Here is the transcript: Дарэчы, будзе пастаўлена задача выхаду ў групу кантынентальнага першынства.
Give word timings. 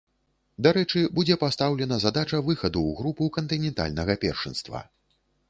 Дарэчы, 0.67 1.01
будзе 1.19 1.35
пастаўлена 1.43 1.99
задача 2.05 2.41
выхаду 2.49 2.79
ў 2.87 2.91
групу 3.03 3.29
кантынентальнага 3.37 4.19
першынства. 4.27 4.85